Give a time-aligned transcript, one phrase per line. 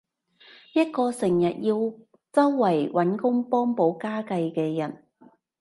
[0.73, 1.75] 一個成日要
[2.33, 5.05] 周圍搵工幫補家計嘅人